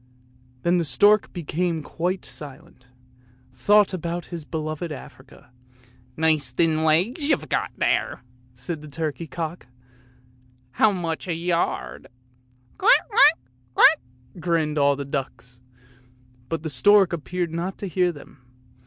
[0.63, 5.51] Then the stork became quite silent, and thought about his beloved Africa."
[6.17, 7.69] Nice thin legs you've got!"
[8.55, 9.67] said the turkey cock;"
[10.79, 12.07] how much a yard?
[12.79, 13.37] ""Quack, quack,
[13.75, 13.99] quack!"
[14.39, 15.61] grinned all the ducks,
[16.49, 18.41] but the stork appeared not to hear them.